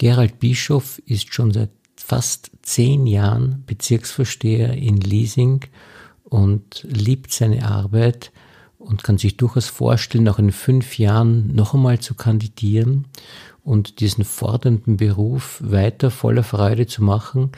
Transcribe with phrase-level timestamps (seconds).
[0.00, 5.66] Gerald Bischof ist schon seit fast zehn Jahren Bezirksvorsteher in Leasing
[6.24, 8.32] und liebt seine Arbeit
[8.78, 13.08] und kann sich durchaus vorstellen, auch in fünf Jahren noch einmal zu kandidieren
[13.62, 17.52] und diesen fordernden Beruf weiter voller Freude zu machen.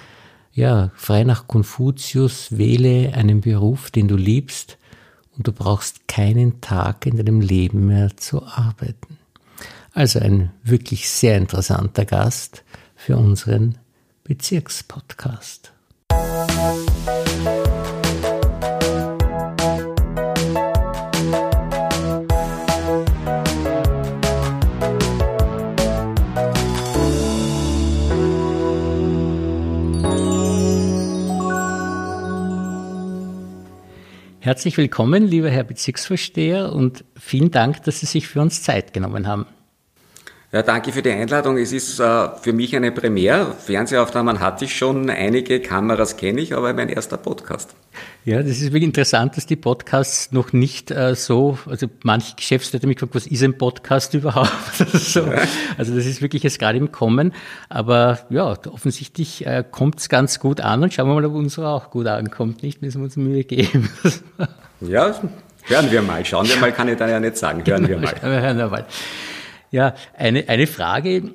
[0.52, 4.78] Ja, frei nach Konfuzius, wähle einen Beruf, den du liebst
[5.36, 9.21] und du brauchst keinen Tag in deinem Leben mehr zu arbeiten.
[9.94, 12.64] Also ein wirklich sehr interessanter Gast
[12.96, 13.76] für unseren
[14.24, 15.70] Bezirkspodcast.
[34.40, 39.26] Herzlich willkommen, lieber Herr Bezirksvorsteher, und vielen Dank, dass Sie sich für uns Zeit genommen
[39.26, 39.46] haben.
[40.54, 41.56] Ja, danke für die Einladung.
[41.56, 43.54] Es ist äh, für mich eine Premiere.
[43.54, 47.74] Fernsehaufnahmen hatte ich schon, einige Kameras kenne ich, aber mein erster Podcast.
[48.26, 52.82] Ja, das ist wirklich interessant, dass die Podcasts noch nicht äh, so, also manche Geschäftsleute
[52.82, 54.50] haben mich gefragt, was ist ein Podcast überhaupt?
[54.92, 55.24] so.
[55.78, 57.32] Also das ist wirklich jetzt gerade im Kommen.
[57.70, 61.68] Aber ja, offensichtlich äh, kommt es ganz gut an und schauen wir mal, ob unsere
[61.70, 62.62] auch gut ankommt.
[62.62, 63.88] Nicht, müssen wir uns Mühe geben.
[64.82, 65.14] ja,
[65.62, 66.22] hören wir mal.
[66.26, 67.62] Schauen wir mal, kann ich da ja nicht sagen.
[67.64, 68.20] Hören wir mal.
[68.20, 68.84] hören wir mal.
[69.72, 71.32] Ja, eine, eine Frage,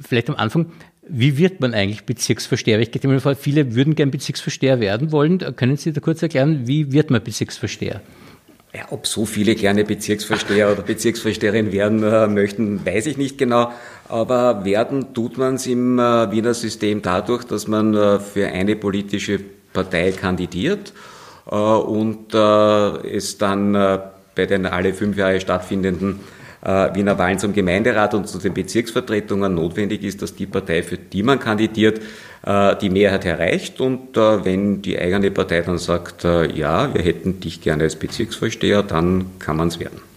[0.00, 0.72] vielleicht am Anfang.
[1.06, 2.80] Wie wird man eigentlich Bezirksvorsteher?
[2.80, 5.38] Ich gehe mir vor, viele würden gern Bezirksvorsteher werden wollen.
[5.54, 8.00] Können Sie da kurz erklären, wie wird man Bezirksvorsteher?
[8.74, 13.70] Ja, ob so viele gerne Bezirksvorsteher oder Bezirksvorsteherin werden äh, möchten, weiß ich nicht genau.
[14.08, 18.74] Aber werden tut man es im äh, Wiener System dadurch, dass man äh, für eine
[18.74, 19.38] politische
[19.72, 20.92] Partei kandidiert
[21.48, 24.00] äh, und äh, es dann äh,
[24.34, 26.18] bei den alle fünf Jahre stattfindenden
[26.64, 31.22] Wiener Wahlen zum Gemeinderat und zu den Bezirksvertretungen notwendig ist, dass die Partei, für die
[31.22, 32.00] man kandidiert,
[32.44, 37.40] äh, die Mehrheit erreicht und äh, wenn die eigene Partei dann sagt, ja, wir hätten
[37.40, 40.13] dich gerne als Bezirksvorsteher, dann kann man es werden.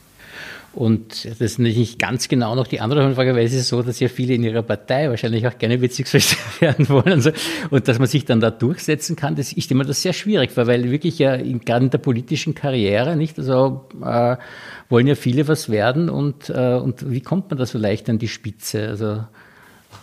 [0.74, 4.00] Und das ist nicht ganz genau noch die andere Frage, weil es ist so, dass
[4.00, 7.32] ja viele in ihrer Partei wahrscheinlich auch gerne Bezirksvorsteher werden wollen und, so.
[7.72, 10.68] und dass man sich dann da durchsetzen kann, das ist immer das sehr schwierig, weil,
[10.68, 14.38] weil wirklich ja in, gerade in der politischen Karriere, nicht, also äh,
[14.90, 18.20] wollen ja viele was werden und, äh, und wie kommt man da so leicht an
[18.20, 18.88] die Spitze?
[18.88, 19.24] Also,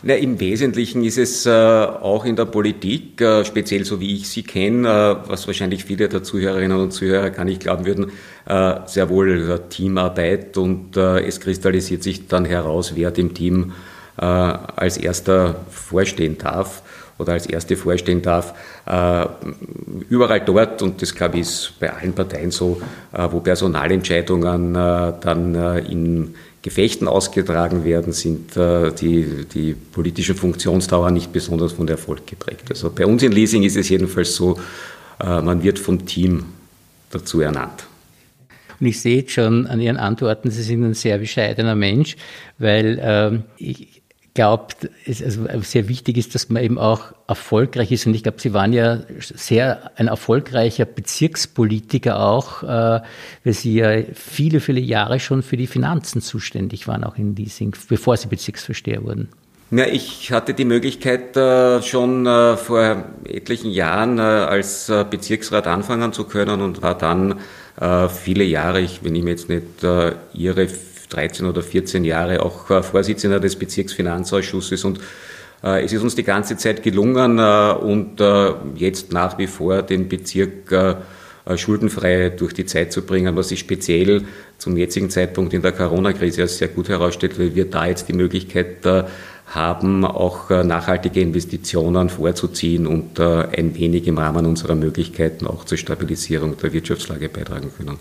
[0.07, 4.29] na, Im Wesentlichen ist es äh, auch in der Politik, äh, speziell so wie ich
[4.29, 8.13] sie kenne, äh, was wahrscheinlich viele der Zuhörerinnen und Zuhörer gar nicht glauben würden,
[8.47, 13.73] äh, sehr wohl äh, Teamarbeit und äh, es kristallisiert sich dann heraus, wer dem Team
[14.17, 16.83] als erster vorstehen darf
[17.19, 18.55] oder als erste vorstehen darf,
[20.09, 25.55] überall dort, und das glaube ich ist bei allen Parteien so, wo Personalentscheidungen dann
[25.89, 32.65] in Gefechten ausgetragen werden, sind die, die politischen Funktionsdauer nicht besonders von Erfolg geprägt.
[32.71, 34.59] Also bei uns in Leasing ist es jedenfalls so,
[35.19, 36.47] man wird vom Team
[37.11, 37.85] dazu ernannt.
[38.81, 42.17] Und ich sehe schon an Ihren Antworten, Sie sind ein sehr bescheidener Mensch,
[42.59, 44.03] weil ähm, ich,
[44.35, 48.07] glaubt, es also sehr wichtig ist, dass man eben auch erfolgreich ist.
[48.07, 52.67] Und ich glaube, Sie waren ja sehr ein erfolgreicher Bezirkspolitiker auch, äh,
[53.45, 57.75] weil Sie ja viele, viele Jahre schon für die Finanzen zuständig waren, auch in Leasing,
[57.89, 59.29] bevor Sie Bezirksvorsteher wurden.
[59.71, 66.25] Ja, ich hatte die Möglichkeit, äh, schon äh, vor etlichen Jahren als Bezirksrat anfangen zu
[66.25, 67.41] können und war dann
[68.09, 69.83] viele Jahre, ich, wenn ich mir jetzt nicht
[70.33, 70.69] irre,
[71.09, 75.01] 13 oder 14 Jahre auch äh, Vorsitzender des Bezirksfinanzausschusses und
[75.63, 78.21] äh, es ist uns die ganze Zeit gelungen äh, und
[78.77, 81.03] jetzt nach wie vor den Bezirk
[81.57, 84.23] schuldenfrei durch die Zeit zu bringen, was sich speziell
[84.57, 88.79] zum jetzigen Zeitpunkt in der Corona-Krise sehr gut herausstellt, weil wir da jetzt die Möglichkeit
[89.49, 96.57] haben, auch nachhaltige Investitionen vorzuziehen und ein wenig im Rahmen unserer Möglichkeiten auch zur Stabilisierung
[96.57, 97.99] der Wirtschaftslage beitragen können.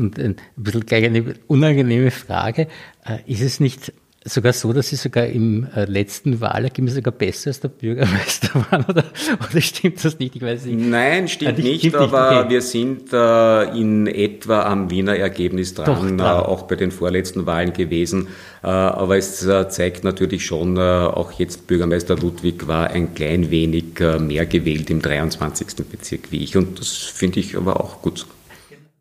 [0.00, 2.68] Und ein bisschen gleich eine unangenehme Frage.
[3.04, 3.92] Äh, ist es nicht
[4.24, 8.84] sogar so, dass Sie sogar im äh, letzten Wahlergebnis sogar besser als der Bürgermeister waren?
[8.86, 9.04] Oder,
[9.38, 10.36] oder stimmt das nicht?
[10.36, 10.78] Ich weiß nicht.
[10.78, 12.40] Nein, stimmt ah, nicht, stimmt aber nicht.
[12.40, 12.50] Okay.
[12.50, 17.72] wir sind äh, in etwa am Wiener Ergebnis dran, Doch, auch bei den vorletzten Wahlen
[17.72, 18.28] gewesen.
[18.62, 24.90] aber es zeigt natürlich schon, auch jetzt Bürgermeister Ludwig war ein klein wenig mehr gewählt
[24.90, 25.86] im 23.
[25.90, 26.56] Bezirk wie ich.
[26.58, 28.26] Und das finde ich aber auch gut.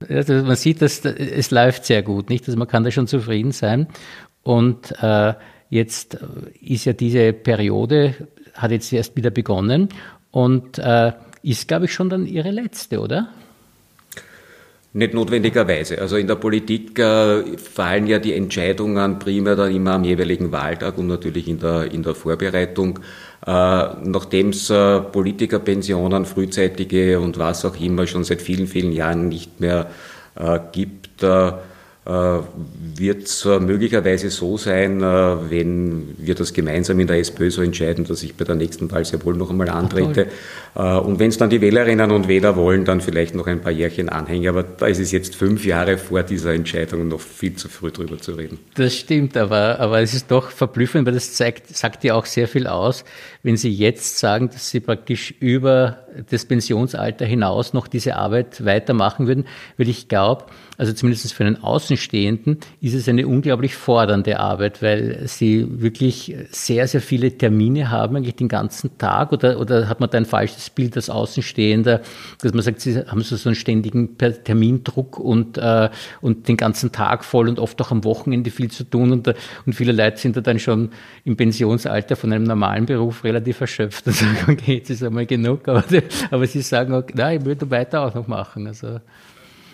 [0.08, 2.48] Also man sieht, dass es läuft sehr gut, nicht?
[2.48, 3.88] Also man kann da schon zufrieden sein.
[4.44, 5.34] Und äh,
[5.70, 6.18] jetzt
[6.62, 8.16] ist ja diese Periode,
[8.54, 9.90] hat jetzt erst wieder begonnen.
[10.32, 11.12] Und äh,
[11.42, 13.30] ist, glaube ich, schon dann Ihre letzte, oder?
[14.92, 16.02] Nicht notwendigerweise.
[16.02, 20.98] Also in der Politik äh, fallen ja die Entscheidungen primär dann immer am jeweiligen Wahltag
[20.98, 22.98] und natürlich in der, in der Vorbereitung.
[23.46, 29.30] Äh, Nachdem es äh, Politikerpensionen, frühzeitige und was auch immer schon seit vielen, vielen Jahren
[29.30, 29.92] nicht mehr
[30.36, 31.52] äh, gibt, äh,
[32.10, 38.06] wird es möglicherweise so sein, äh, wenn wir das gemeinsam in der SPÖ so entscheiden,
[38.06, 40.28] dass ich bei der nächsten Wahl sehr wohl noch einmal antrete.
[40.76, 43.72] Ach, und wenn es dann die Wählerinnen und Wähler wollen, dann vielleicht noch ein paar
[43.72, 44.48] Jährchen anhängen.
[44.50, 48.18] Aber da ist es jetzt fünf Jahre vor dieser Entscheidung noch viel zu früh drüber
[48.18, 48.60] zu reden.
[48.76, 52.48] Das stimmt, aber, aber es ist doch verblüffend, weil das zeigt, sagt ja auch sehr
[52.48, 53.04] viel aus,
[53.44, 59.28] wenn Sie jetzt sagen, dass Sie praktisch über das Pensionsalter hinaus noch diese Arbeit weitermachen
[59.28, 59.46] würden,
[59.78, 60.46] weil ich glaube,
[60.78, 61.99] also zumindest für einen Außenstehenden,
[62.82, 68.36] ist es eine unglaublich fordernde Arbeit, weil sie wirklich sehr, sehr viele Termine haben, eigentlich
[68.36, 69.32] den ganzen Tag.
[69.32, 72.02] Oder, oder hat man da ein falsches Bild als Außenstehender,
[72.42, 75.90] dass man sagt, sie haben so, so einen ständigen Termindruck und, äh,
[76.22, 79.12] und den ganzen Tag voll und oft auch am Wochenende viel zu tun.
[79.12, 79.28] Und,
[79.66, 80.90] und viele Leute sind da dann schon
[81.26, 85.68] im Pensionsalter von einem normalen Beruf relativ erschöpft und sagen, okay, jetzt ist einmal genug.
[85.68, 85.84] Aber,
[86.32, 88.68] aber sie sagen, okay, nein, ich würde weiter auch noch machen.
[88.68, 89.00] Also,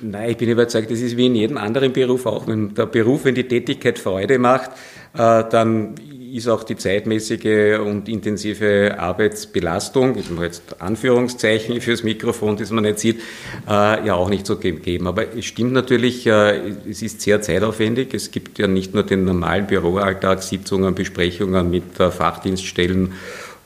[0.01, 2.47] Nein, ich bin überzeugt, das ist wie in jedem anderen Beruf auch.
[2.47, 4.71] Wenn der Beruf, wenn die Tätigkeit Freude macht,
[5.13, 5.95] äh, dann
[6.33, 12.83] ist auch die zeitmäßige und intensive Arbeitsbelastung, ich mache jetzt Anführungszeichen fürs Mikrofon, das man
[12.83, 13.21] nicht sieht,
[13.69, 15.07] äh, ja auch nicht so gegeben.
[15.07, 18.13] Aber es stimmt natürlich, äh, es ist sehr zeitaufwendig.
[18.13, 23.13] Es gibt ja nicht nur den normalen Büroalltag, Sitzungen, Besprechungen mit Fachdienststellen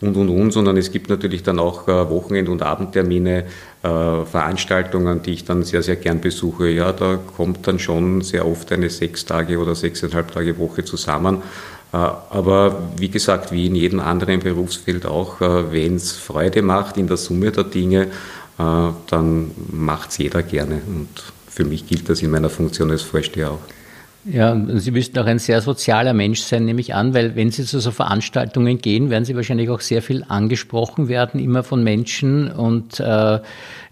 [0.01, 3.45] und, und, und, sondern es gibt natürlich dann auch Wochenend- und Abendtermine,
[3.81, 6.69] Veranstaltungen, die ich dann sehr, sehr gern besuche.
[6.69, 11.41] Ja, da kommt dann schon sehr oft eine sechs Tage oder sechseinhalb Tage Woche zusammen.
[11.91, 16.97] Äh, aber wie gesagt, wie in jedem anderen Berufsfeld auch, äh, wenn es Freude macht
[16.97, 18.07] in der Summe der Dinge,
[18.57, 20.81] dann macht es jeder gerne.
[20.85, 21.07] Und
[21.47, 23.59] für mich gilt das in meiner Funktion als Vorsteher auch.
[24.25, 27.63] Ja, Sie müssten auch ein sehr sozialer Mensch sein, nehme ich an, weil wenn Sie
[27.63, 32.51] zu so Veranstaltungen gehen, werden Sie wahrscheinlich auch sehr viel angesprochen werden, immer von Menschen
[32.51, 33.39] und äh,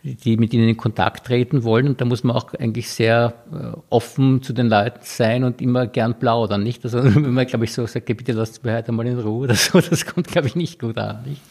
[0.04, 1.88] die mit Ihnen in Kontakt treten wollen.
[1.88, 5.88] Und da muss man auch eigentlich sehr äh, offen zu den Leuten sein und immer
[5.88, 6.84] gern plaudern, nicht?
[6.84, 9.56] Also wenn man, glaube ich, so sagt, bitte lasst mich heute mal in Ruhe oder
[9.56, 11.42] so, das kommt, glaube ich, nicht gut an, nicht?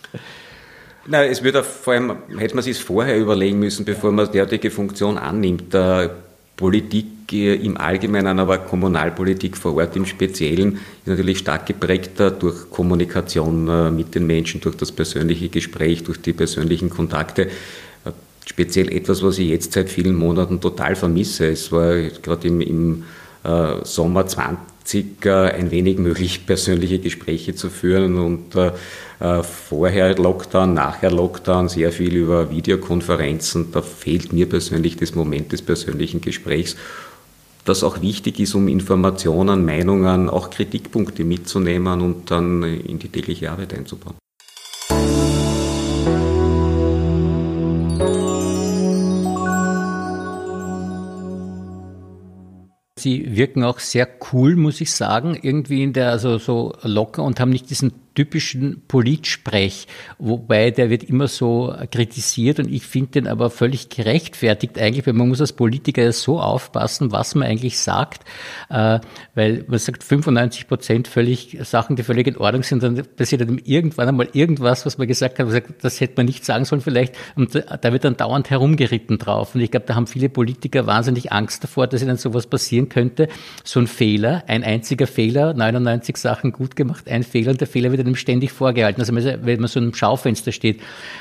[1.06, 5.16] Na, es würde vor allem, hätte man sich vorher überlegen müssen, bevor man derartige Funktion
[5.16, 5.72] annimmt.
[6.56, 13.68] Politik im Allgemeinen, aber Kommunalpolitik vor Ort im Speziellen ist natürlich stark geprägt durch Kommunikation
[13.68, 17.46] äh, mit den Menschen, durch das persönliche Gespräch, durch die persönlichen Kontakte.
[18.04, 18.12] Äh,
[18.46, 21.48] speziell etwas, was ich jetzt seit vielen Monaten total vermisse.
[21.48, 23.04] Es war gerade im, im
[23.42, 31.10] äh, Sommer 20 ein wenig möglich, persönliche Gespräche zu führen und äh, vorher Lockdown, nachher
[31.10, 33.72] Lockdown, sehr viel über Videokonferenzen.
[33.72, 36.76] Da fehlt mir persönlich das Moment des persönlichen Gesprächs,
[37.64, 43.50] das auch wichtig ist, um Informationen, Meinungen, auch Kritikpunkte mitzunehmen und dann in die tägliche
[43.50, 44.16] Arbeit einzubauen.
[53.06, 57.38] Sie wirken auch sehr cool, muss ich sagen, irgendwie in der, also so locker und
[57.38, 59.86] haben nicht diesen typischen Politsprech,
[60.18, 65.12] wobei der wird immer so kritisiert und ich finde den aber völlig gerechtfertigt eigentlich, weil
[65.12, 68.24] man muss als Politiker ja so aufpassen, was man eigentlich sagt,
[68.70, 68.98] äh,
[69.34, 73.60] weil man sagt 95 Prozent völlig Sachen, die völlig in Ordnung sind, dann passiert dann
[73.64, 75.46] irgendwann einmal irgendwas, was man gesagt hat,
[75.82, 79.54] das hätte man nicht sagen sollen vielleicht und da wird dann dauernd herumgeritten drauf.
[79.54, 83.28] Und ich glaube, da haben viele Politiker wahnsinnig Angst davor, dass ihnen sowas passieren könnte,
[83.62, 87.90] so ein Fehler, ein einziger Fehler, 99 Sachen gut gemacht, ein Fehler und der Fehler
[87.90, 89.00] wird einem ständig vorgehalten.
[89.00, 90.80] Also wenn man so im Schaufenster steht,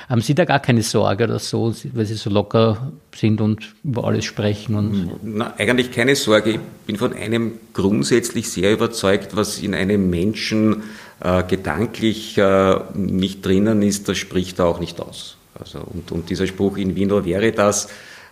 [0.09, 4.05] haben Sie da gar keine Sorge oder so, weil Sie so locker sind und über
[4.05, 4.75] alles sprechen?
[4.75, 6.51] Und Na, eigentlich keine Sorge.
[6.51, 10.83] Ich bin von einem grundsätzlich sehr überzeugt, was in einem Menschen
[11.19, 15.37] äh, gedanklich äh, nicht drinnen ist, das spricht er auch nicht aus.
[15.57, 17.85] Also, und, und dieser Spruch in Vino Veritas,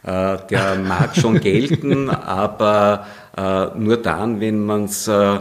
[0.04, 3.08] äh, der mag schon gelten, aber
[3.38, 5.40] äh, nur dann, wenn man es äh,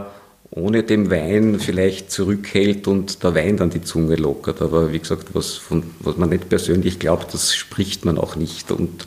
[0.55, 4.61] ohne dem Wein vielleicht zurückhält und der Wein dann die Zunge lockert.
[4.61, 8.71] Aber wie gesagt, was, von, was man nicht persönlich glaubt, das spricht man auch nicht.
[8.71, 9.07] Und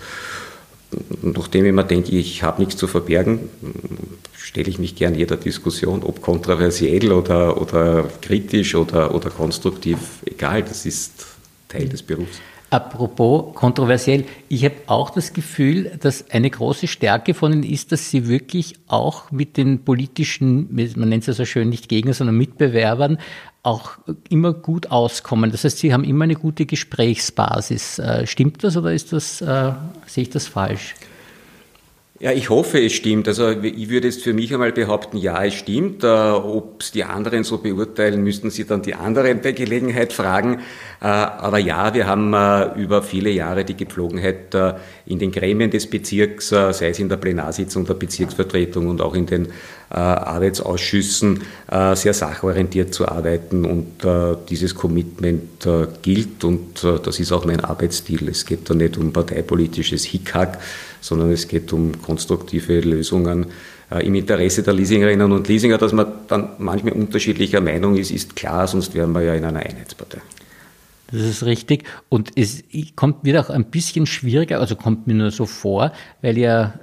[1.22, 3.50] nachdem ich mir denke, ich habe nichts zu verbergen,
[4.36, 10.64] stelle ich mich gern jeder Diskussion, ob kontroversiell oder, oder kritisch oder, oder konstruktiv, egal,
[10.64, 11.28] das ist
[11.70, 12.40] Teil des Berufs.
[12.76, 18.10] Apropos kontroversiell, ich habe auch das Gefühl, dass eine große Stärke von Ihnen ist, dass
[18.10, 20.68] Sie wirklich auch mit den politischen,
[20.98, 23.18] man nennt es ja so schön, nicht Gegner, sondern Mitbewerbern,
[23.64, 23.92] auch
[24.28, 25.52] immer gut auskommen.
[25.52, 28.00] Das heißt, Sie haben immer eine gute Gesprächsbasis.
[28.00, 29.72] Äh, stimmt das oder ist das, äh,
[30.06, 30.96] sehe ich das falsch?
[32.18, 33.28] Ja, ich hoffe, es stimmt.
[33.28, 36.06] Also ich würde jetzt für mich einmal behaupten, ja, es stimmt.
[36.06, 40.62] Äh, Ob es die anderen so beurteilen, müssten Sie dann die anderen bei Gelegenheit fragen.
[41.02, 44.56] Äh, aber ja, wir haben äh, über viele Jahre die Gepflogenheit,
[45.06, 49.26] in den Gremien des Bezirks, sei es in der Plenarsitzung der Bezirksvertretung und auch in
[49.26, 49.48] den
[49.90, 51.42] Arbeitsausschüssen,
[51.94, 53.66] sehr sachorientiert zu arbeiten.
[53.66, 54.04] Und
[54.50, 55.68] dieses Commitment
[56.02, 58.28] gilt und das ist auch mein Arbeitsstil.
[58.30, 60.60] Es geht da nicht um parteipolitisches Hickhack,
[61.06, 63.48] sondern es geht um konstruktive Lösungen
[64.02, 65.78] im Interesse der Leasingerinnen und Leasinger.
[65.78, 69.60] Dass man dann manchmal unterschiedlicher Meinung ist, ist klar, sonst wären wir ja in einer
[69.60, 70.22] Einheitspartei.
[71.12, 71.84] Das ist richtig.
[72.10, 72.64] Und es
[72.96, 75.92] kommt mir auch ein bisschen schwieriger, also kommt mir nur so vor,
[76.24, 76.74] weil ja,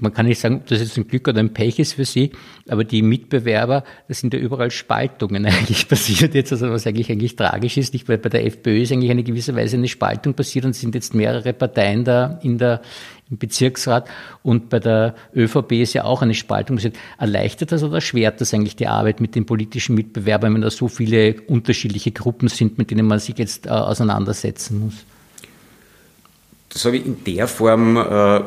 [0.00, 2.32] man kann nicht sagen, ob das jetzt ein Glück oder ein Pech ist für Sie,
[2.68, 7.36] aber die Mitbewerber, das sind ja überall Spaltungen eigentlich passiert jetzt, also was eigentlich eigentlich
[7.36, 10.64] tragisch ist, nicht, weil bei der FPÖ ist eigentlich eine gewisse Weise eine Spaltung passiert
[10.64, 12.82] und es sind jetzt mehrere Parteien da in der,
[13.30, 14.08] im Bezirksrat
[14.42, 16.78] und bei der ÖVP ist ja auch eine Spaltung.
[17.18, 20.88] Erleichtert das oder erschwert das eigentlich die Arbeit mit den politischen Mitbewerbern, wenn da so
[20.88, 25.04] viele unterschiedliche Gruppen sind, mit denen man sich jetzt äh, auseinandersetzen muss?
[26.68, 28.40] Das habe ich in der Form äh,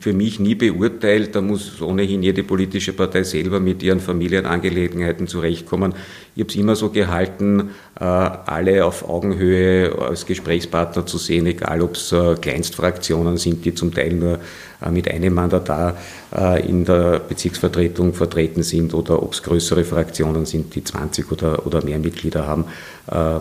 [0.00, 1.34] für mich nie beurteilt.
[1.34, 5.94] Da muss ohnehin jede politische Partei selber mit ihren Familienangelegenheiten zurechtkommen.
[6.36, 11.82] Ich habe es immer so gehalten, äh, alle auf Augenhöhe als Gesprächspartner zu sehen, egal
[11.82, 14.38] ob es äh, Kleinstfraktionen sind, die zum Teil nur
[14.80, 15.98] äh, mit einem Mandatar
[16.34, 21.66] äh, in der Bezirksvertretung vertreten sind oder ob es größere Fraktionen sind, die 20 oder,
[21.66, 22.66] oder mehr Mitglieder haben.
[23.10, 23.40] Äh,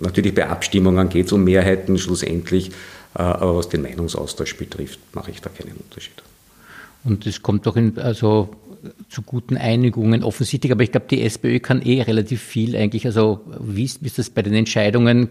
[0.00, 2.70] natürlich bei Abstimmungen geht es um Mehrheiten schlussendlich.
[3.14, 6.22] Äh, aber was den Meinungsaustausch betrifft, mache ich da keinen Unterschied.
[7.04, 8.50] Und es kommt doch in, also
[9.08, 13.06] zu guten Einigungen offensichtlich, aber ich glaube, die SPÖ kann eh relativ viel eigentlich.
[13.06, 15.28] Also wie ist, ist das bei den Entscheidungen?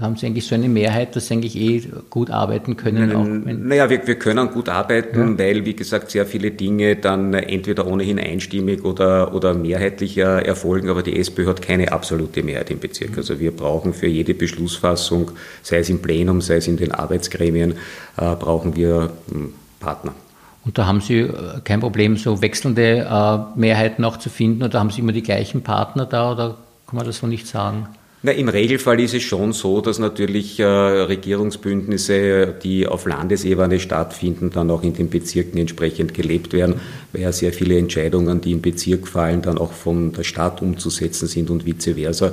[0.00, 3.66] Haben Sie eigentlich so eine Mehrheit, dass Sie eigentlich eh gut arbeiten können?
[3.66, 5.38] naja, wir, wir können gut arbeiten, ja.
[5.38, 11.02] weil, wie gesagt, sehr viele Dinge dann entweder ohnehin einstimmig oder, oder mehrheitlicher erfolgen, aber
[11.02, 13.16] die SPÖ hat keine absolute Mehrheit im Bezirk.
[13.16, 17.72] Also wir brauchen für jede Beschlussfassung, sei es im Plenum, sei es in den Arbeitsgremien,
[18.16, 20.14] äh, brauchen wir hm, Partner.
[20.64, 24.80] Und da haben Sie äh, kein Problem, so wechselnde äh, Mehrheiten auch zu finden oder
[24.80, 26.56] haben Sie immer die gleichen Partner da oder
[26.86, 27.88] kann man das so nicht sagen?
[28.26, 34.48] Na, Im Regelfall ist es schon so, dass natürlich äh, Regierungsbündnisse, die auf Landesebene stattfinden,
[34.48, 36.80] dann auch in den Bezirken entsprechend gelebt werden,
[37.12, 41.28] weil ja sehr viele Entscheidungen, die im Bezirk fallen, dann auch von der Stadt umzusetzen
[41.28, 42.28] sind und vice versa.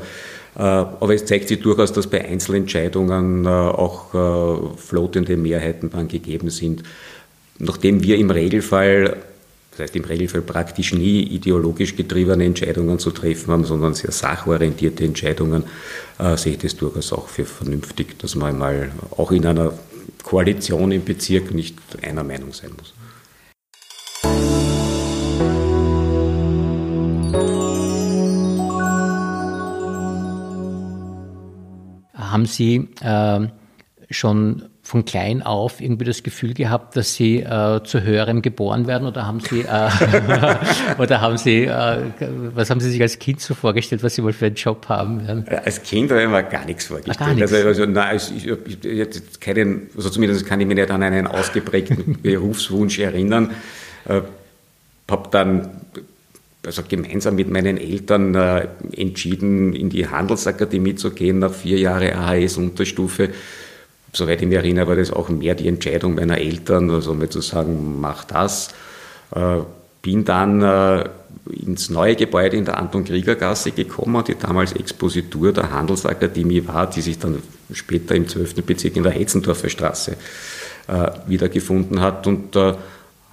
[0.56, 6.08] Äh, aber es zeigt sich durchaus, dass bei Einzelentscheidungen äh, auch äh, floatende Mehrheiten dann
[6.08, 6.84] gegeben sind
[7.60, 9.18] nachdem wir im Regelfall,
[9.72, 15.06] das heißt im Regelfall praktisch nie ideologisch getriebene Entscheidungen zu treffen haben, sondern sehr sachorientierte
[15.06, 15.64] Entscheidungen,
[16.20, 19.74] äh, sehe ich das durchaus auch für vernünftig, dass man mal auch in einer
[20.24, 22.94] Koalition im Bezirk nicht einer Meinung sein muss.
[32.14, 33.48] Haben Sie äh,
[34.10, 39.08] schon von klein auf irgendwie das Gefühl gehabt, dass Sie äh, zu höherem geboren werden
[39.08, 39.90] oder haben Sie äh,
[41.00, 41.98] oder haben Sie äh,
[42.54, 45.26] was haben Sie sich als Kind so vorgestellt, was Sie wohl für einen Job haben
[45.26, 45.46] werden?
[45.48, 47.18] Als Kind habe ich mir gar nichts vorgestellt.
[47.22, 47.54] Ah, gar nichts.
[47.54, 51.26] Also, also nein, ich, ich, ich, keinen, also zumindest kann ich mich nicht an einen
[51.26, 53.52] ausgeprägten Berufswunsch erinnern.
[54.10, 54.22] Äh,
[55.10, 55.70] habe dann
[56.66, 62.14] also gemeinsam mit meinen Eltern äh, entschieden, in die Handelsakademie zu gehen nach vier Jahren
[62.14, 63.30] AHS-Unterstufe
[64.14, 67.42] soweit ich mich erinnere, war das auch mehr die Entscheidung meiner Eltern, also mir zu
[67.42, 68.70] sagen, mach das.
[69.34, 69.60] Äh,
[70.02, 71.10] bin dann äh,
[71.50, 77.20] ins neue Gebäude in der Anton-Krieger-Gasse gekommen, die damals Expositur der Handelsakademie war, die sich
[77.20, 77.42] dann
[77.72, 78.66] später im 12.
[78.66, 80.18] Bezirk in der Hetzendorfer Straße
[80.88, 82.28] äh, wiedergefunden hat.
[82.28, 82.56] Und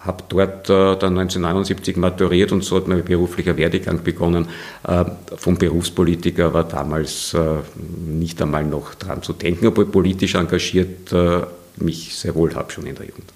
[0.09, 4.49] habe dort äh, dann 1979 maturiert und so hat mein beruflicher Werdegang begonnen.
[4.87, 5.05] Äh,
[5.37, 7.59] vom Berufspolitiker war damals äh,
[8.07, 11.43] nicht einmal noch dran zu denken, obwohl politisch engagiert äh,
[11.77, 13.31] mich sehr wohl habe schon in der Jugend.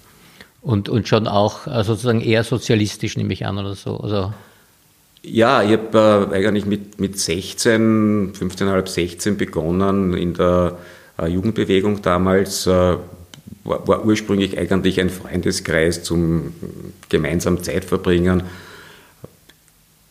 [0.61, 3.97] Und, und schon auch äh, sozusagen eher sozialistisch, nehme ich an, oder so?
[3.97, 4.33] Also
[5.21, 10.77] ja, ich habe äh, eigentlich mit, mit 16, 15,5, 16 begonnen in der
[11.27, 12.67] Jugendbewegung damals
[13.63, 16.53] war, war ursprünglich eigentlich ein Freundeskreis zum
[17.09, 18.43] gemeinsamen Zeitverbringen.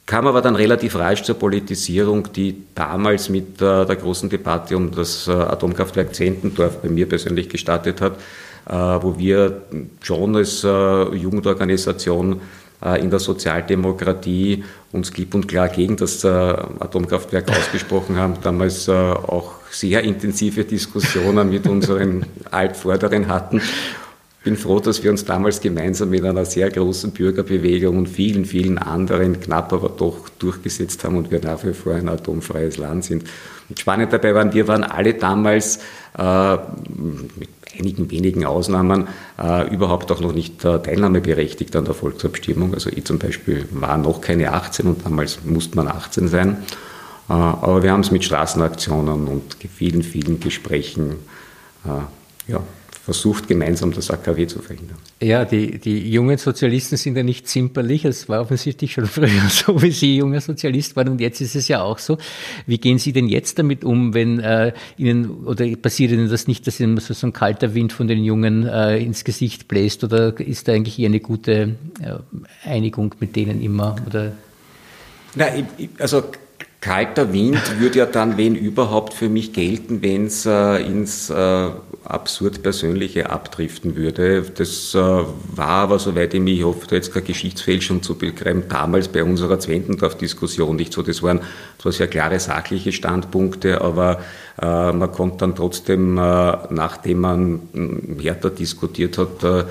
[0.06, 5.28] kam aber dann relativ rasch zur Politisierung, die damals mit der großen Debatte um das
[5.28, 8.18] Atomkraftwerk Zentendorf bei mir persönlich gestartet hat,
[9.02, 9.62] wo wir
[10.00, 12.40] schon als Jugendorganisation
[13.00, 20.02] in der Sozialdemokratie uns klipp und klar gegen das Atomkraftwerk ausgesprochen haben, damals auch sehr
[20.02, 23.58] intensive Diskussionen mit unseren Altvorderen hatten.
[23.58, 28.44] Ich bin froh, dass wir uns damals gemeinsam mit einer sehr großen Bürgerbewegung und vielen,
[28.44, 33.04] vielen anderen knapp aber doch durchgesetzt haben und wir nach wie vor ein atomfreies Land
[33.04, 33.24] sind.
[33.68, 35.78] Und spannend dabei waren, wir waren alle damals
[36.18, 37.48] äh, mit
[37.78, 39.06] einigen wenigen Ausnahmen
[39.40, 42.74] äh, überhaupt auch noch nicht äh, teilnahmeberechtigt an der Volksabstimmung.
[42.74, 46.56] Also ich zum Beispiel war noch keine 18 und damals musste man 18 sein.
[47.32, 51.12] Äh, aber wir haben es mit Straßenaktionen und vielen, vielen Gesprächen
[51.86, 52.60] äh, ja,
[53.04, 54.98] versucht, gemeinsam das AKW zu verhindern.
[55.22, 58.04] Ja, die, die jungen Sozialisten sind ja nicht zimperlich.
[58.04, 61.68] Es war offensichtlich schon früher so, wie Sie junger Sozialist waren und jetzt ist es
[61.68, 62.18] ja auch so.
[62.66, 66.66] Wie gehen Sie denn jetzt damit um, wenn äh, Ihnen oder passiert Ihnen das nicht,
[66.66, 70.38] dass Ihnen so, so ein kalter Wind von den Jungen äh, ins Gesicht bläst oder
[70.38, 73.96] ist da eigentlich eher eine gute äh, Einigung mit denen immer?
[74.06, 74.32] Oder?
[75.34, 75.46] Na,
[75.98, 76.24] also
[76.82, 81.68] Kalter Wind würde ja dann, wenn überhaupt, für mich gelten, wenn es äh, ins äh,
[82.02, 84.42] absurd Persönliche abdriften würde.
[84.42, 89.22] Das äh, war aber, soweit ich mich hoffe, jetzt keine Geschichtsfälschung zu betreiben, damals bei
[89.22, 91.02] unserer Zwentendorf-Diskussion nicht so.
[91.02, 91.42] Das waren
[91.78, 94.18] zwar sehr klare sachliche Standpunkte, aber
[94.60, 97.60] äh, man konnte dann trotzdem, äh, nachdem man
[98.20, 99.64] härter diskutiert hat, äh,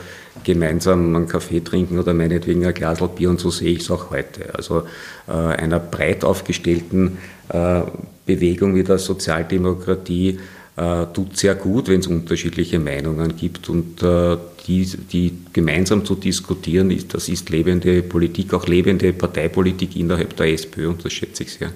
[0.44, 4.12] gemeinsam einen Kaffee trinken oder meinetwegen ein Glas Bier und so sehe ich es auch
[4.12, 4.54] heute.
[4.56, 4.84] Also
[5.28, 7.18] äh, einer breit aufgestellten
[7.50, 7.82] äh,
[8.26, 10.40] Bewegung wie der Sozialdemokratie
[10.78, 16.16] äh, tut sehr gut, wenn es unterschiedliche Meinungen gibt und äh, die, die gemeinsam zu
[16.16, 21.54] diskutieren, das ist lebende Politik, auch lebende Parteipolitik innerhalb der SPÖ und das schätze ich
[21.54, 21.72] sehr.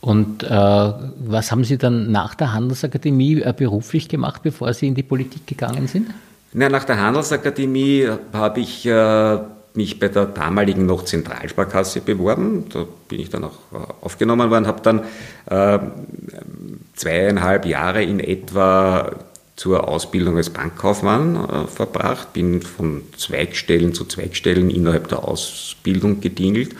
[0.00, 4.94] Und äh, was haben Sie dann nach der Handelsakademie äh, beruflich gemacht, bevor Sie in
[4.94, 6.08] die Politik gegangen sind?
[6.52, 9.38] Na, nach der Handelsakademie habe ich äh,
[9.74, 12.66] mich bei der damaligen noch Zentralsparkasse beworben.
[12.72, 15.00] Da bin ich dann auch äh, aufgenommen worden, habe dann
[15.46, 15.78] äh,
[16.94, 19.12] zweieinhalb Jahre in etwa
[19.56, 26.74] zur Ausbildung als Bankkaufmann äh, verbracht, bin von Zweigstellen zu Zweigstellen innerhalb der Ausbildung gedingelt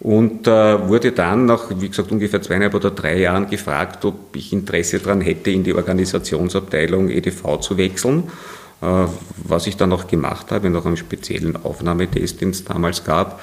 [0.00, 4.52] und äh, wurde dann nach, wie gesagt, ungefähr zweieinhalb oder drei Jahren gefragt, ob ich
[4.52, 8.24] Interesse daran hätte, in die Organisationsabteilung EDV zu wechseln
[8.80, 13.40] was ich dann auch gemacht habe, nach einem speziellen Aufnahmetest, den es damals gab,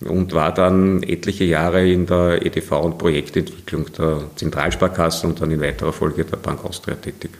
[0.00, 5.60] und war dann etliche Jahre in der EDV und Projektentwicklung der Zentralsparkasse und dann in
[5.60, 7.30] weiterer Folge der Bank Austria tätig.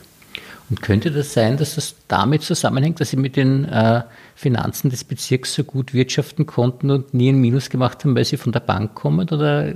[0.69, 4.03] Und könnte das sein, dass das damit zusammenhängt, dass Sie mit den äh,
[4.35, 8.37] Finanzen des Bezirks so gut wirtschaften konnten und nie ein Minus gemacht haben, weil Sie
[8.37, 9.27] von der Bank kommen?
[9.29, 9.73] Oder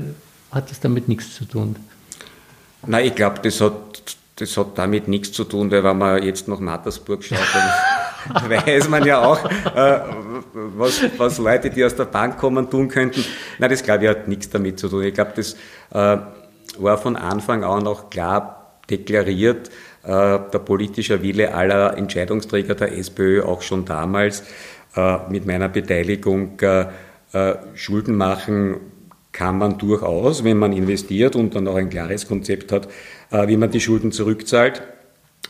[0.51, 1.77] hat das damit nichts zu tun?
[2.85, 3.92] Nein, ich glaube, das hat
[4.43, 8.89] das hat damit nichts zu tun, weil wenn man jetzt nach Mattersburg schaut, dann weiß
[8.89, 9.99] man ja auch, äh,
[10.53, 13.23] was, was Leute, die aus der Bank kommen, tun könnten.
[13.57, 15.03] Nein, das glaube ich hat nichts damit zu tun.
[15.03, 15.53] Ich glaube, das
[15.93, 16.17] äh,
[16.77, 19.69] war von Anfang an auch klar deklariert,
[20.03, 24.43] äh, der politische Wille aller Entscheidungsträger der SPÖ, auch schon damals
[25.27, 26.61] mit meiner Beteiligung,
[27.73, 28.79] Schulden machen
[29.33, 32.87] kann man durchaus, wenn man investiert und dann auch ein klares Konzept hat,
[33.31, 34.81] äh, wie man die Schulden zurückzahlt.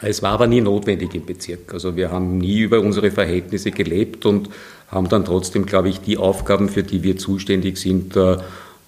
[0.01, 1.73] Es war aber nie notwendig im Bezirk.
[1.73, 4.49] Also wir haben nie über unsere Verhältnisse gelebt und
[4.87, 8.37] haben dann trotzdem, glaube ich, die Aufgaben, für die wir zuständig sind, äh,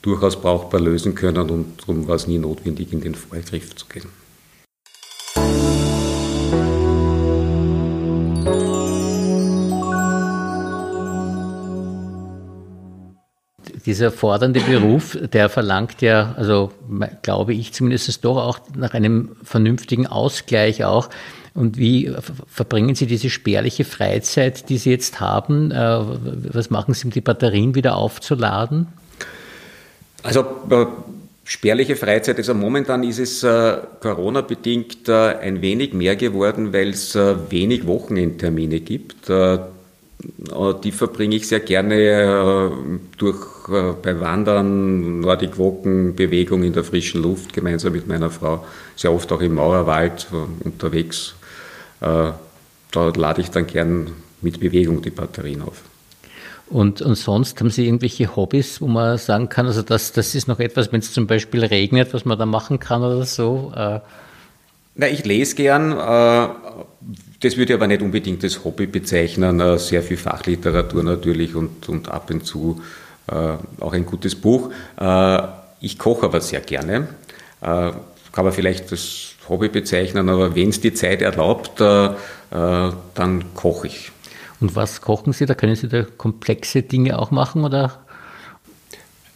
[0.01, 4.24] durchaus brauchbar lösen können und darum war es nie notwendig, in den Vorgriff zu gehen.
[13.85, 16.71] Dieser fordernde Beruf, der verlangt ja, also
[17.21, 21.09] glaube ich zumindest doch auch nach einem vernünftigen Ausgleich auch.
[21.53, 22.11] Und wie
[22.47, 25.71] verbringen Sie diese spärliche Freizeit, die Sie jetzt haben?
[25.71, 25.99] Äh,
[26.51, 28.87] was machen Sie, um die Batterien wieder aufzuladen?
[30.21, 30.85] Also äh,
[31.45, 37.87] spärliche Freizeit, also momentan ist es äh, Corona-bedingt ein wenig mehr geworden, weil es wenig
[37.87, 39.29] Wochenendtermine gibt.
[40.83, 42.71] Die verbringe ich sehr gerne
[43.17, 43.37] durch
[43.69, 49.11] äh, bei Wandern, Nordic Walken, Bewegung in der frischen Luft gemeinsam mit meiner Frau, sehr
[49.11, 51.35] oft auch im Mauerwald äh, unterwegs.
[52.01, 52.31] Äh,
[52.91, 55.81] da lade ich dann gern mit Bewegung die Batterien auf.
[56.67, 60.47] Und, und sonst haben Sie irgendwelche Hobbys, wo man sagen kann, also das, das ist
[60.47, 63.71] noch etwas, wenn es zum Beispiel regnet, was man da machen kann oder so?
[63.75, 65.91] Na, ich lese gern.
[67.41, 69.77] Das würde ich aber nicht unbedingt als Hobby bezeichnen.
[69.77, 72.81] Sehr viel Fachliteratur natürlich und, und ab und zu
[73.27, 74.71] auch ein gutes Buch.
[75.81, 77.07] Ich koche aber sehr gerne.
[77.59, 77.95] Kann
[78.35, 84.11] man vielleicht das Hobby bezeichnen, aber wenn es die Zeit erlaubt, dann koche ich.
[84.61, 85.45] Und was kochen Sie?
[85.45, 88.04] Da können Sie da komplexe Dinge auch machen oder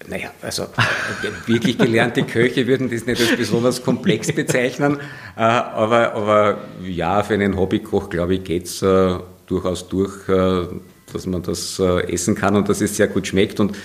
[0.09, 4.97] naja, also äh, wirklich gelernte Köche würden das nicht als besonders komplex bezeichnen,
[5.37, 9.17] äh, aber, aber ja, für einen Hobbykoch, glaube ich, geht es äh,
[9.47, 10.27] durchaus durch,
[11.11, 13.59] dass man das essen kann und dass es sehr gut schmeckt.
[13.59, 13.75] Und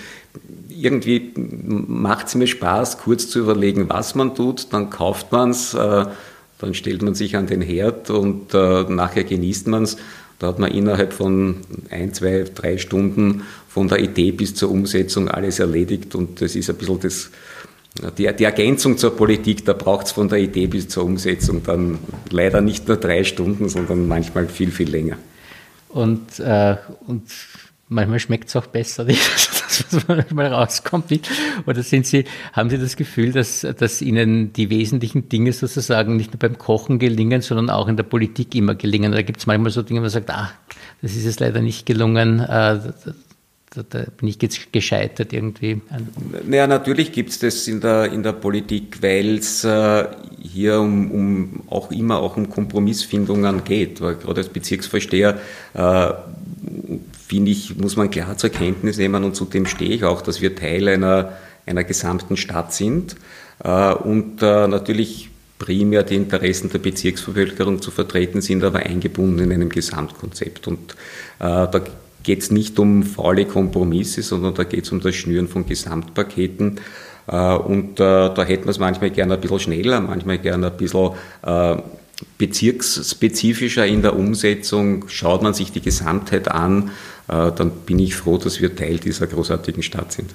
[0.69, 5.71] irgendwie macht es mir Spaß, kurz zu überlegen, was man tut, dann kauft man es,
[5.71, 9.97] dann stellt man sich an den Herd und nachher genießt man es.
[10.45, 11.57] Da hat man innerhalb von
[11.89, 16.69] ein, zwei, drei Stunden von der Idee bis zur Umsetzung alles erledigt und das ist
[16.69, 17.31] ein bisschen das,
[18.19, 21.99] die, die Ergänzung zur Politik, da braucht es von der Idee bis zur Umsetzung dann
[22.29, 25.17] leider nicht nur drei Stunden, sondern manchmal viel, viel länger.
[25.89, 26.77] Und, äh,
[27.07, 27.23] und
[27.89, 29.07] manchmal schmeckt es auch besser,
[29.79, 31.07] das, was manchmal rauskommt.
[31.67, 36.33] Oder sind Sie, haben Sie das Gefühl, dass, dass Ihnen die wesentlichen Dinge sozusagen nicht
[36.33, 39.13] nur beim Kochen gelingen, sondern auch in der Politik immer gelingen?
[39.13, 40.51] Da gibt es manchmal so Dinge, wo man sagt, ah,
[41.03, 42.81] das ist jetzt leider nicht gelungen, äh,
[43.83, 45.81] da, bin ich jetzt gescheitert irgendwie.
[46.47, 50.05] Naja, natürlich gibt es das in der, in der Politik, weil es äh,
[50.41, 54.01] hier um, um, auch immer auch um Kompromissfindungen geht.
[54.01, 55.39] Weil gerade als Bezirksvorsteher
[55.75, 56.13] äh,
[57.35, 60.55] finde ich, muss man klar zur Kenntnis nehmen und zudem stehe ich auch, dass wir
[60.55, 61.33] Teil einer,
[61.67, 63.17] einer gesamten Stadt sind
[63.65, 69.53] äh, und äh, natürlich primär die Interessen der Bezirksbevölkerung zu vertreten sind, aber eingebunden in
[69.53, 70.69] einem Gesamtkonzept.
[70.69, 70.93] Und
[71.41, 71.81] äh, da
[72.23, 76.81] geht es nicht um faule Kompromisse, sondern da geht es um das Schnüren von Gesamtpaketen.
[77.27, 81.13] Und da hätten wir es manchmal gerne ein bisschen schneller, manchmal gerne ein bisschen
[82.39, 85.09] bezirksspezifischer in der Umsetzung.
[85.09, 86.91] Schaut man sich die Gesamtheit an,
[87.27, 90.31] dann bin ich froh, dass wir Teil dieser großartigen Stadt sind.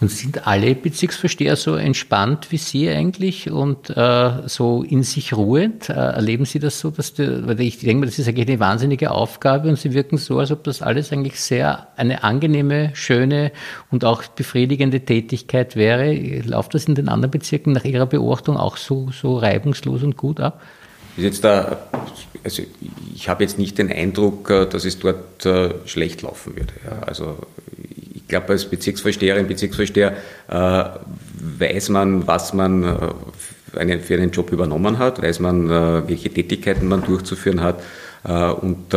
[0.00, 5.90] Und sind alle Bezirksversteher so entspannt wie Sie eigentlich und äh, so in sich ruhend?
[5.90, 9.10] Äh, erleben Sie das so, dass die, weil ich denke, das ist eigentlich eine wahnsinnige
[9.10, 13.52] Aufgabe und Sie wirken so, als ob das alles eigentlich sehr eine angenehme, schöne
[13.90, 16.14] und auch befriedigende Tätigkeit wäre.
[16.42, 20.40] Läuft das in den anderen Bezirken nach Ihrer Beobachtung auch so, so reibungslos und gut
[20.40, 20.62] ab?
[21.20, 21.76] Ist jetzt da,
[22.42, 22.62] also
[23.14, 26.72] ich habe jetzt nicht den Eindruck, äh, dass es dort äh, schlecht laufen würde.
[27.02, 27.36] Also
[28.14, 30.14] ich glaube, als Bezirksvorsteherin, Bezirksvorsteher
[30.48, 30.84] äh,
[31.58, 33.12] weiß man, was man
[33.72, 35.68] für einen Job übernommen hat, weiß man,
[36.08, 37.82] welche Tätigkeiten man durchzuführen hat
[38.62, 38.94] und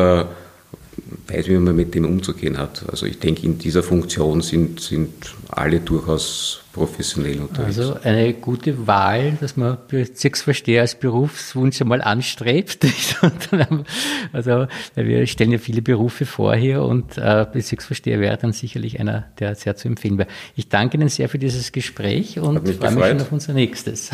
[1.28, 2.84] weiß, wie man mit dem umzugehen hat.
[2.90, 5.14] Also ich denke, in dieser Funktion sind, sind
[5.50, 7.80] alle durchaus professionell unterwegs.
[7.80, 12.86] Also eine gute Wahl, dass man Bezirksvorsteher als Berufswunsch einmal anstrebt.
[14.34, 19.26] also wir stellen ja viele Berufe vor hier und äh, Bezirksvorsteher wäre dann sicherlich einer,
[19.40, 20.30] der sehr zu empfehlen wäre.
[20.56, 24.10] Ich danke Ihnen sehr für dieses Gespräch und freue mich schon auf unser nächstes.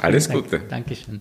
[0.00, 0.60] Alles Gute.
[0.68, 1.20] Dankeschön.